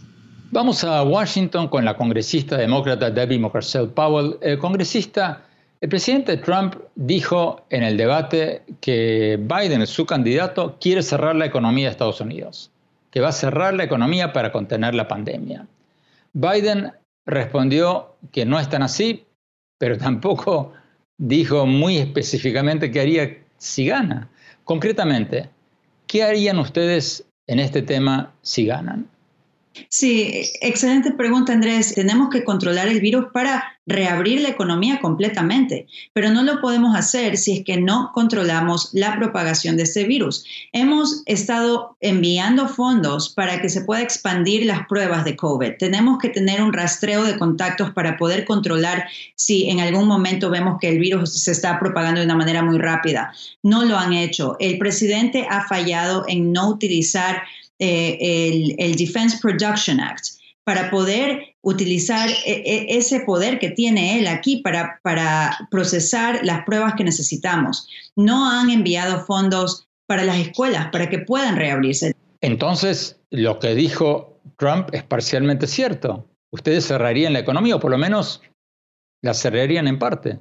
[0.50, 4.36] Vamos a Washington con la congresista demócrata Debbie Mocarcel Powell.
[4.40, 5.42] El congresista
[5.82, 11.86] el presidente Trump dijo en el debate que Biden, su candidato, quiere cerrar la economía
[11.86, 12.70] de Estados Unidos,
[13.10, 15.66] que va a cerrar la economía para contener la pandemia.
[16.34, 16.92] Biden
[17.26, 19.24] respondió que no es tan así,
[19.76, 20.72] pero tampoco
[21.18, 24.30] dijo muy específicamente qué haría si gana.
[24.62, 25.50] Concretamente,
[26.06, 29.08] ¿qué harían ustedes en este tema si ganan?
[29.88, 31.94] Sí, excelente pregunta, Andrés.
[31.94, 37.36] Tenemos que controlar el virus para reabrir la economía completamente, pero no lo podemos hacer
[37.36, 40.44] si es que no controlamos la propagación de este virus.
[40.72, 45.72] Hemos estado enviando fondos para que se pueda expandir las pruebas de COVID.
[45.78, 50.78] Tenemos que tener un rastreo de contactos para poder controlar si en algún momento vemos
[50.80, 53.32] que el virus se está propagando de una manera muy rápida.
[53.62, 54.56] No lo han hecho.
[54.60, 57.42] El presidente ha fallado en no utilizar
[57.84, 60.26] eh, el, Defense Production Act
[60.64, 66.64] para poder utilizar e, e, ese poder que tiene él aquí para, para procesar las
[66.64, 67.88] pruebas que necesitamos.
[68.14, 72.14] No han enviado fondos para las escuelas para que puedan reabrirse.
[72.40, 76.28] Entonces, lo que dijo Trump es parcialmente cierto.
[76.52, 78.42] Ustedes cerrarían la economía o por lo menos
[79.22, 80.38] la cerrarían en parte.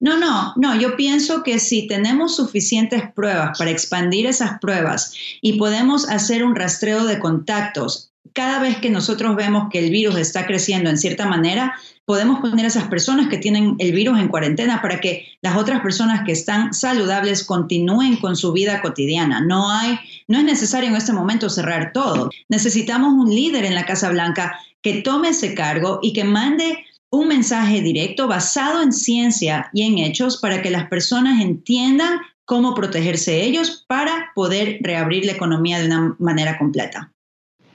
[0.00, 5.58] No, no, no, yo pienso que si tenemos suficientes pruebas para expandir esas pruebas y
[5.58, 10.46] podemos hacer un rastreo de contactos, cada vez que nosotros vemos que el virus está
[10.46, 14.80] creciendo en cierta manera, podemos poner a esas personas que tienen el virus en cuarentena
[14.80, 19.40] para que las otras personas que están saludables continúen con su vida cotidiana.
[19.40, 22.30] No hay, no es necesario en este momento cerrar todo.
[22.48, 27.28] Necesitamos un líder en la Casa Blanca que tome ese cargo y que mande un
[27.28, 33.42] mensaje directo basado en ciencia y en hechos para que las personas entiendan cómo protegerse
[33.42, 37.12] ellos para poder reabrir la economía de una manera completa.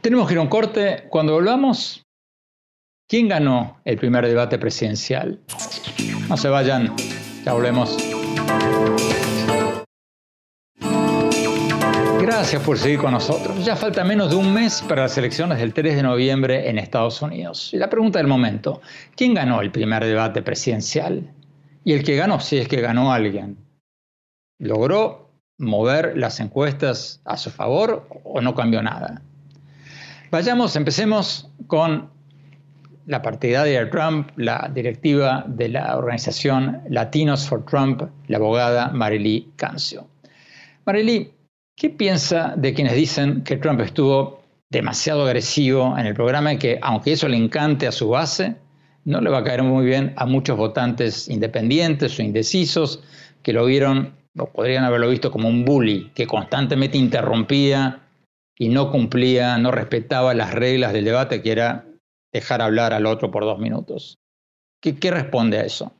[0.01, 1.05] Tenemos que ir a un corte.
[1.09, 2.03] Cuando volvamos,
[3.07, 5.39] ¿quién ganó el primer debate presidencial?
[6.27, 6.93] No se vayan,
[7.45, 7.95] ya volvemos.
[12.43, 13.63] Gracias por seguir con nosotros.
[13.63, 17.21] Ya falta menos de un mes para las elecciones del 3 de noviembre en Estados
[17.21, 17.73] Unidos.
[17.73, 18.81] Y la pregunta del momento,
[19.15, 21.31] ¿quién ganó el primer debate presidencial?
[21.85, 23.55] Y el que ganó, si es que ganó alguien,
[24.59, 29.21] ¿logró mover las encuestas a su favor o no cambió nada?
[30.29, 32.09] Vayamos, empecemos con
[33.05, 39.49] la partidaria de Trump, la directiva de la organización Latinos for Trump, la abogada Marily
[39.55, 40.09] Cancio.
[40.85, 41.32] Marily,
[41.75, 46.79] ¿Qué piensa de quienes dicen que Trump estuvo demasiado agresivo en el programa y que,
[46.81, 48.55] aunque eso le encante a su base,
[49.05, 53.03] no le va a caer muy bien a muchos votantes independientes o indecisos
[53.41, 58.01] que lo vieron o podrían haberlo visto como un bully que constantemente interrumpía
[58.57, 61.85] y no cumplía, no respetaba las reglas del debate, que era
[62.31, 64.17] dejar hablar al otro por dos minutos.
[64.81, 65.93] ¿Qué, qué responde a eso?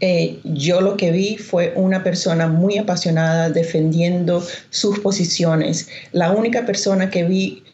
[0.00, 5.88] Eh, yo lo que vi fue una persona muy apasionada defendiendo sus posiciones.
[6.12, 7.64] La única persona que vi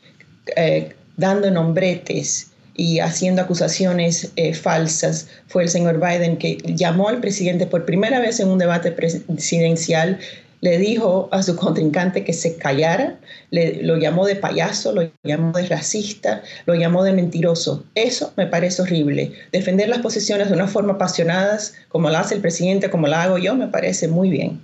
[0.56, 7.20] eh, dando nombretes y haciendo acusaciones eh, falsas fue el señor Biden, que llamó al
[7.20, 10.18] presidente por primera vez en un debate presidencial
[10.62, 13.18] le dijo a su contrincante que se callara,
[13.50, 17.84] le, lo llamó de payaso, lo llamó de racista, lo llamó de mentiroso.
[17.96, 19.32] Eso me parece horrible.
[19.50, 23.38] Defender las posiciones de una forma apasionada, como la hace el presidente, como la hago
[23.38, 24.60] yo, me parece muy bien.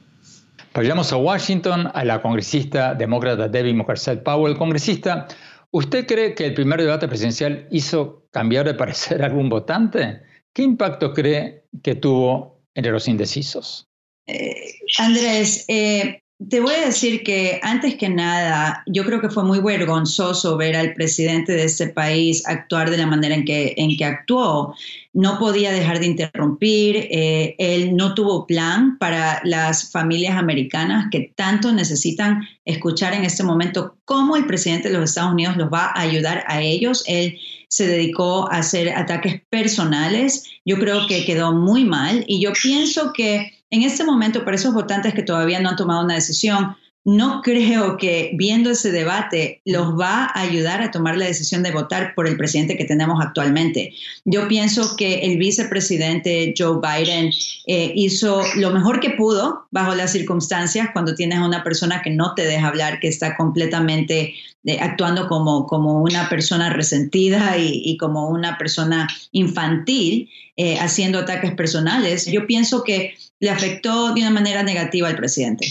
[0.73, 4.57] Vayamos a Washington, a la congresista demócrata Debbie Mockerset Powell.
[4.57, 5.27] Congresista,
[5.73, 10.23] ¿usted cree que el primer debate presidencial hizo cambiar de parecer a algún votante?
[10.53, 13.88] ¿Qué impacto cree que tuvo entre los indecisos?
[14.29, 19.43] Eh, Andrés, eh, te voy a decir que antes que nada, yo creo que fue
[19.43, 23.97] muy vergonzoso ver al presidente de este país actuar de la manera en que, en
[23.97, 24.75] que actuó.
[25.13, 31.33] No podía dejar de interrumpir, eh, él no tuvo plan para las familias americanas que
[31.35, 35.87] tanto necesitan escuchar en este momento cómo el presidente de los Estados Unidos los va
[35.87, 37.03] a ayudar a ellos.
[37.09, 37.37] Él
[37.69, 40.45] se dedicó a hacer ataques personales.
[40.65, 44.75] Yo creo que quedó muy mal y yo pienso que en este momento, para esos
[44.75, 49.99] votantes que todavía no han tomado una decisión, no creo que viendo ese debate los
[49.99, 53.95] va a ayudar a tomar la decisión de votar por el presidente que tenemos actualmente.
[54.27, 57.31] Yo pienso que el vicepresidente Joe Biden
[57.67, 62.11] eh, hizo lo mejor que pudo bajo las circunstancias cuando tienes a una persona que
[62.11, 67.97] no te deja hablar, que está completamente eh, actuando como, como una persona resentida y,
[67.97, 72.27] como una persona infantil, eh, haciendo ataques personales.
[72.27, 75.67] Yo pienso que le afectó de una manera negativa al presidente.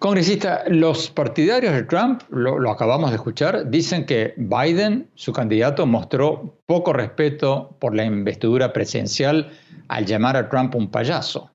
[0.00, 6.58] Congresista, los partidarios de Trump, lo, acabamos de escuchar, dicen que Biden, su candidato, mostró
[6.64, 9.52] poco respeto por la investidura presidencial
[9.88, 11.52] al llamar a Trump un payaso.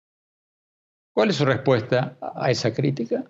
[1.15, 3.23] ¿Cuál es su respuesta a esa crítica?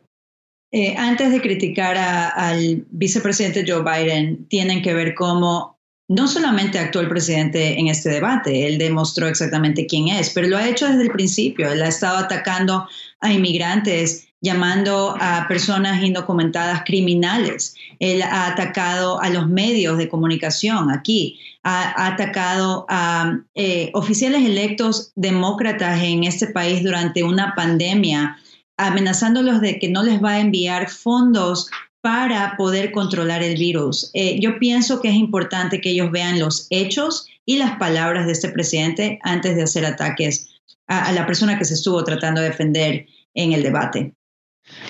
[0.73, 5.74] Eh, antes de criticar al vicepresidente Joe Biden, tienen que ver cómo
[6.07, 10.57] no solamente actuó el presidente en este debate, él demostró exactamente quién es, pero lo
[10.57, 11.71] ha hecho desde el principio.
[11.71, 12.87] Él ha estado atacando
[13.21, 17.73] a inmigrantes llamando a personas indocumentadas criminales.
[17.99, 25.11] Él ha atacado a los medios de comunicación aquí, ha, atacado a eh, oficiales electos
[25.15, 28.37] demócratas en este país durante una pandemia,
[28.77, 31.67] amenazándolos de que no les va a enviar fondos
[32.05, 34.11] para poder controlar el virus.
[34.13, 38.33] Eh, yo pienso que es importante que ellos vean los hechos y las palabras de
[38.33, 42.49] este presidente antes de hacer ataques a, a la persona que se estuvo tratando de
[42.49, 44.13] defender en el debate.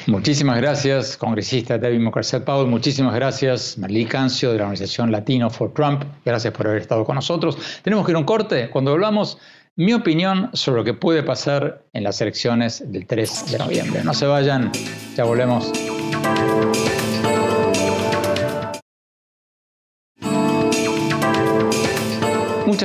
[0.08, 2.68] Muchísimas gracias, congresista David Mocarcet Powell.
[2.68, 6.04] Muchísimas gracias, Marley Cancio, de la organización Latino for Trump.
[6.26, 7.58] Gracias por haber estado con nosotros.
[7.82, 8.70] Tenemos que ir a un corte.
[8.70, 9.38] Cuando hablamos,
[9.78, 14.04] mi opinión sobre lo que puede pasar en las elecciones del 3 de noviembre.
[14.04, 14.70] No se vayan,
[15.16, 15.72] ya volvemos.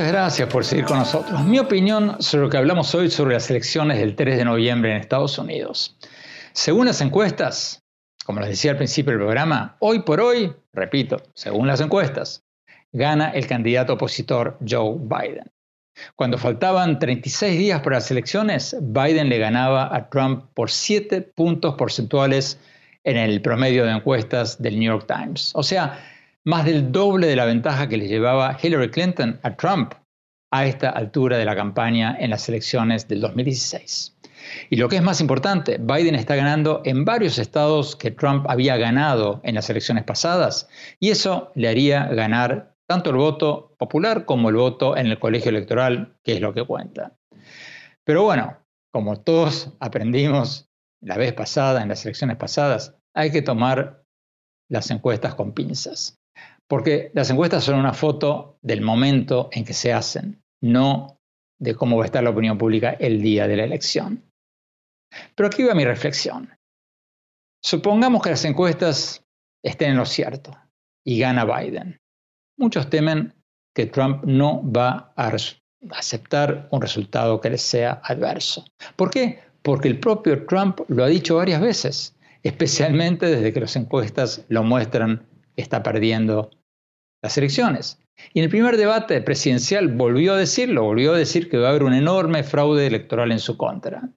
[0.01, 1.45] Muchas gracias por seguir con nosotros.
[1.45, 4.97] Mi opinión sobre lo que hablamos hoy sobre las elecciones del 3 de noviembre en
[4.97, 5.95] Estados Unidos.
[6.53, 7.83] Según las encuestas,
[8.25, 12.43] como les decía al principio del programa, hoy por hoy, repito, según las encuestas,
[12.91, 15.51] gana el candidato opositor Joe Biden.
[16.15, 21.75] Cuando faltaban 36 días para las elecciones, Biden le ganaba a Trump por 7 puntos
[21.75, 22.59] porcentuales
[23.03, 25.51] en el promedio de encuestas del New York Times.
[25.53, 25.99] O sea,
[26.43, 29.93] más del doble de la ventaja que le llevaba Hillary Clinton a Trump
[30.51, 34.17] a esta altura de la campaña en las elecciones del 2016.
[34.69, 38.75] Y lo que es más importante, Biden está ganando en varios estados que Trump había
[38.77, 40.67] ganado en las elecciones pasadas
[40.99, 45.49] y eso le haría ganar tanto el voto popular como el voto en el colegio
[45.49, 47.15] electoral, que es lo que cuenta.
[48.03, 48.57] Pero bueno,
[48.91, 50.69] como todos aprendimos
[51.01, 54.03] la vez pasada, en las elecciones pasadas, hay que tomar
[54.69, 56.20] las encuestas con pinzas.
[56.71, 61.19] Porque las encuestas son una foto del momento en que se hacen, no
[61.59, 64.23] de cómo va a estar la opinión pública el día de la elección.
[65.35, 66.49] Pero aquí va mi reflexión.
[67.61, 69.25] Supongamos que las encuestas
[69.61, 70.57] estén en lo cierto
[71.05, 71.99] y gana Biden.
[72.57, 73.33] Muchos temen
[73.75, 75.35] que Trump no va a
[75.89, 78.63] aceptar un resultado que le sea adverso.
[78.95, 79.41] ¿Por qué?
[79.61, 84.63] Porque el propio Trump lo ha dicho varias veces, especialmente desde que las encuestas lo
[84.63, 86.49] muestran que está perdiendo
[87.21, 87.99] las elecciones.
[88.33, 91.69] Y en el primer debate presidencial volvió a decirlo, volvió a decir que va a
[91.71, 94.09] haber un enorme fraude electoral en su contra.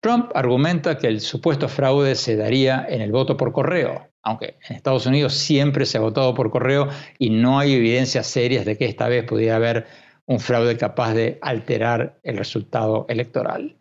[0.00, 4.76] Trump argumenta que el supuesto fraude se daría en el voto por correo, aunque en
[4.76, 8.86] Estados Unidos siempre se ha votado por correo y no hay evidencias serias de que
[8.86, 9.86] esta vez pudiera haber
[10.26, 13.76] un fraude capaz de alterar el resultado electoral.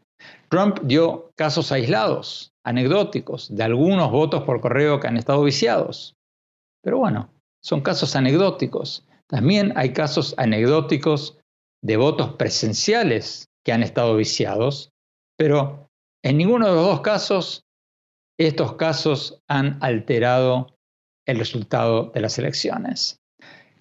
[0.49, 6.15] Trump dio casos aislados, anecdóticos, de algunos votos por correo que han estado viciados.
[6.83, 7.29] Pero bueno,
[7.63, 9.05] son casos anecdóticos.
[9.27, 11.37] También hay casos anecdóticos
[11.83, 14.91] de votos presenciales que han estado viciados
[15.41, 15.89] pero
[16.23, 17.65] en ninguno de los dos casos,
[18.39, 20.77] estos casos han alterado
[21.27, 23.19] el resultado de las elecciones.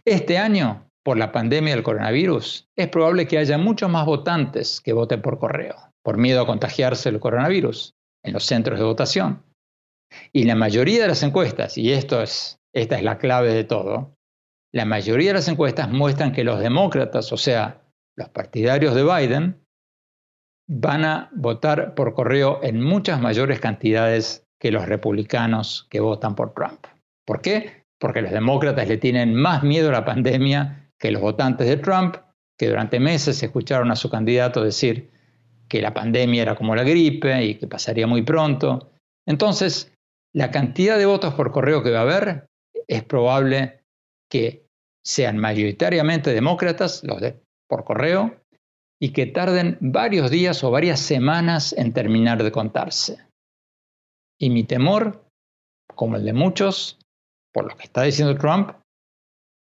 [0.07, 4.95] Este año, por la pandemia del coronavirus, es probable que haya muchos más votantes que
[4.95, 7.93] voten por correo, por miedo a contagiarse el coronavirus
[8.25, 9.43] en los centros de votación.
[10.33, 14.17] Y la mayoría de las encuestas, y esto es, esta es la clave de todo,
[14.73, 17.83] la mayoría de las encuestas muestran que los demócratas, o sea,
[18.17, 19.67] los partidarios de Biden,
[20.69, 26.55] van a votar por correo en muchas mayores cantidades que los republicanos que votan por
[26.55, 26.87] Trump.
[27.27, 27.85] ¿Por qué?
[27.99, 32.17] Porque los demócratas le tienen más miedo a la pandemia que los votantes de Trump,
[32.57, 35.11] que durante meses escucharon a su candidato decir
[35.69, 38.93] que la pandemia era como la gripe y que pasaría muy pronto.
[39.27, 39.93] Entonces,
[40.33, 42.50] la cantidad de votos por correo que va a haber
[42.91, 43.85] es probable
[44.31, 44.67] que
[45.05, 48.43] sean mayoritariamente demócratas, los de por correo,
[49.01, 53.27] y que tarden varios días o varias semanas en terminar de contarse.
[54.39, 55.25] Y mi temor,
[55.95, 56.99] como el de muchos,
[57.53, 58.73] por lo que está diciendo Trump,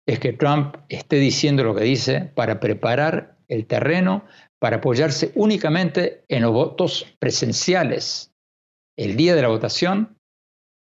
[0.07, 4.25] es que Trump esté diciendo lo que dice para preparar el terreno
[4.59, 8.33] para apoyarse únicamente en los votos presenciales
[8.97, 10.17] el día de la votación,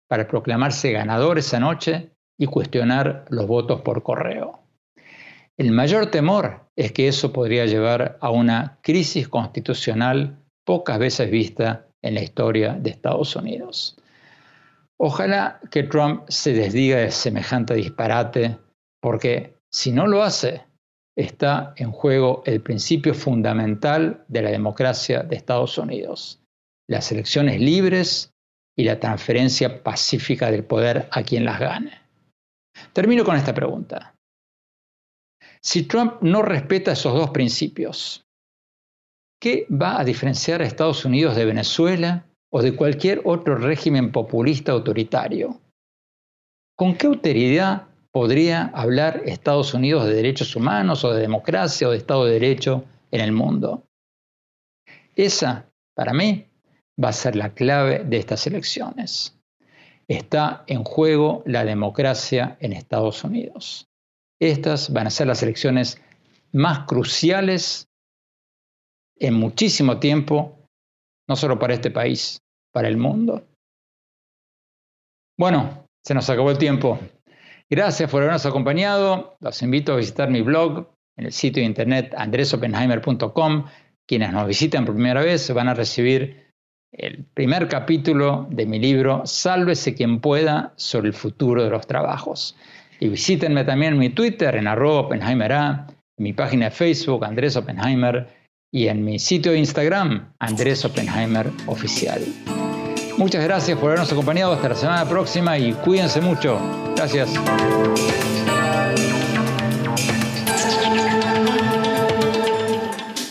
[0.08, 2.11] para proclamarse ganador esa noche
[2.42, 4.58] y cuestionar los votos por correo.
[5.56, 11.86] El mayor temor es que eso podría llevar a una crisis constitucional pocas veces vista
[12.02, 13.96] en la historia de Estados Unidos.
[14.98, 18.58] Ojalá que Trump se desdiga de semejante disparate,
[19.00, 20.64] porque si no lo hace,
[21.16, 26.42] está en juego el principio fundamental de la democracia de Estados Unidos,
[26.88, 28.32] las elecciones libres
[28.76, 32.01] y la transferencia pacífica del poder a quien las gane.
[32.92, 34.14] Termino con esta pregunta.
[35.60, 38.24] Si Trump no respeta esos dos principios,
[39.40, 44.72] ¿qué va a diferenciar a Estados Unidos de Venezuela o de cualquier otro régimen populista
[44.72, 45.60] autoritario?
[46.76, 51.98] ¿Con qué autoridad podría hablar Estados Unidos de derechos humanos o de democracia o de
[51.98, 53.84] Estado de Derecho en el mundo?
[55.14, 56.46] Esa, para mí,
[57.02, 59.38] va a ser la clave de estas elecciones.
[60.12, 63.88] Está en juego la democracia en Estados Unidos.
[64.38, 66.02] Estas van a ser las elecciones
[66.52, 67.88] más cruciales
[69.18, 70.68] en muchísimo tiempo,
[71.26, 72.42] no solo para este país,
[72.74, 73.48] para el mundo.
[75.38, 76.98] Bueno, se nos acabó el tiempo.
[77.70, 79.38] Gracias por habernos acompañado.
[79.40, 83.64] Los invito a visitar mi blog en el sitio de internet andresopenheimer.com.
[84.06, 86.41] Quienes nos visitan por primera vez van a recibir
[86.92, 92.56] el primer capítulo de mi libro Sálvese quien pueda sobre el futuro de los trabajos.
[93.00, 95.86] Y visítenme también en mi Twitter, en arroba en
[96.18, 98.28] mi página de Facebook, Andrés Oppenheimer,
[98.70, 102.22] y en mi sitio de Instagram, Andrés Oppenheimer Oficial.
[103.18, 106.58] Muchas gracias por habernos acompañado hasta la semana próxima y cuídense mucho.
[106.96, 107.28] Gracias.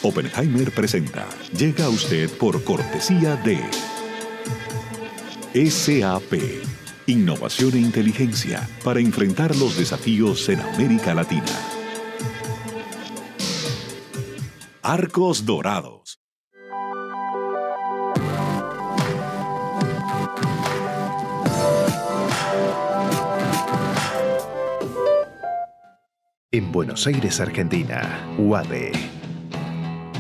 [0.04, 1.28] Oppenheimer presenta.
[1.56, 3.60] Llega a usted por cortesía de
[5.70, 6.34] SAP
[7.08, 11.44] Innovación e inteligencia para enfrentar los desafíos en América Latina.
[14.82, 16.20] Arcos Dorados.
[26.52, 29.21] En Buenos Aires, Argentina, UADE.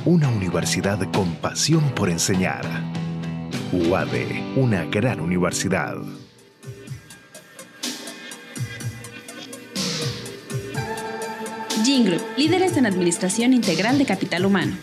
[0.04, 2.66] Una universidad con pasión por enseñar.
[3.72, 5.95] UADE, una gran universidad.
[11.86, 14.74] Jingle, líderes en administración integral de capital humano.